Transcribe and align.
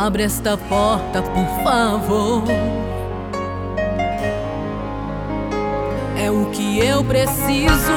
Abre 0.00 0.22
esta 0.22 0.56
porta, 0.56 1.20
por 1.22 1.64
favor. 1.64 2.44
É 6.16 6.30
o 6.30 6.46
que 6.52 6.78
eu 6.78 7.02
preciso 7.02 7.92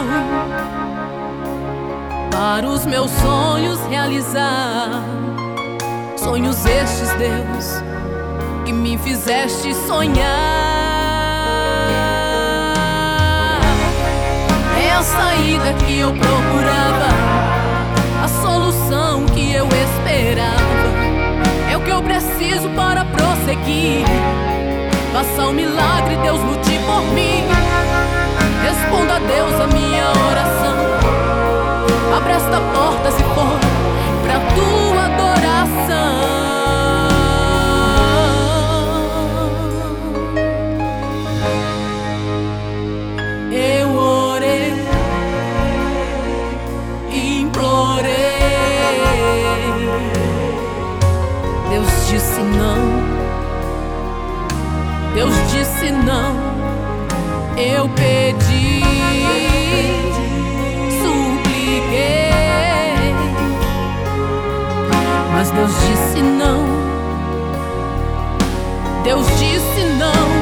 para 2.32 2.68
os 2.68 2.88
meus 2.88 3.12
sonhos 3.12 3.80
realizar. 3.88 5.04
Sonhos 6.18 6.66
estes, 6.66 7.12
Deus, 7.20 7.84
que 8.66 8.74
me 8.74 8.98
fizeste 8.98 9.72
sonhar. 9.86 10.26
É 14.84 14.92
a 14.92 15.04
saída 15.04 15.74
que 15.86 16.00
eu 16.00 16.12
procurava, 16.14 16.41
prosseguir. 23.62 24.06
Faça 25.14 25.48
um 25.48 25.54
milagre, 25.54 26.16
Deus 26.18 26.40
lute 26.42 26.80
por 26.80 27.02
mim. 27.14 27.44
Responda 28.64 29.16
a 29.16 29.20
Deus 29.20 29.60
a 29.60 29.68
minha 29.68 30.06
oração. 30.30 30.78
Abre 32.16 32.34
esta 32.34 32.60
porta 32.74 33.12
se 33.12 33.24
for 33.24 33.60
pra 34.24 34.40
tua 34.56 35.06
adoração. 35.06 36.22
Eu 43.52 43.96
orei, 43.96 44.74
implorei. 47.12 48.12
Deus 51.70 52.08
disse 52.08 52.42
não. 52.42 53.11
Deus 55.14 55.34
disse 55.52 55.92
não. 55.92 56.36
Eu 57.58 57.90
pedi, 57.90 58.82
supliquei, 61.02 62.32
mas 65.34 65.52
Deus 65.52 65.72
disse 65.82 66.22
não. 66.22 66.66
Deus 69.04 69.28
disse 69.38 69.84
não. 70.00 70.41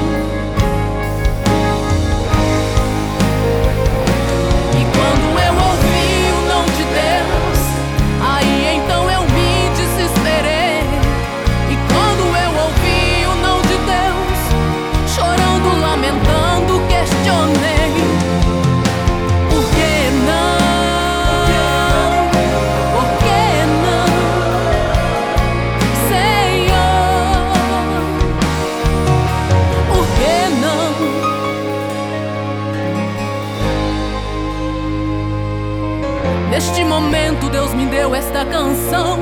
Momento 36.99 37.49
Deus 37.49 37.73
me 37.73 37.86
deu 37.86 38.14
esta 38.14 38.43
canção, 38.43 39.17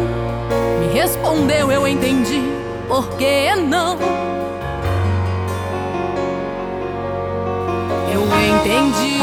me 0.80 0.88
respondeu, 0.92 1.72
eu 1.72 1.88
entendi. 1.88 2.42
Por 2.88 3.08
que 3.10 3.56
não? 3.56 4.00
Eu 8.12 8.24
entendi. 8.24 9.18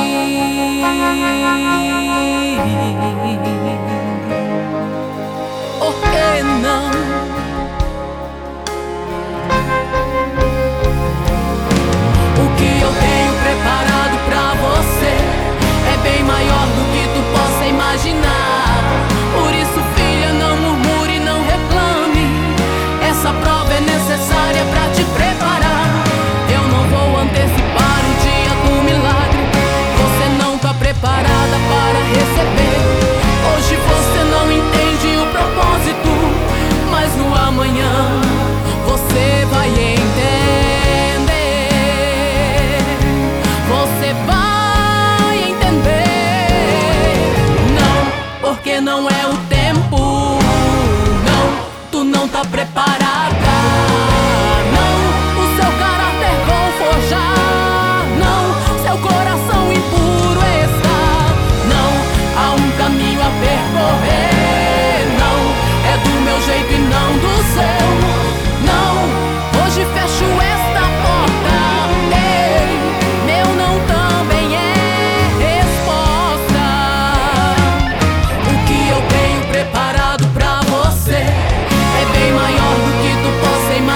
está 52.35 52.43
preparado. 52.51 53.04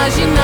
imagina. 0.09 0.38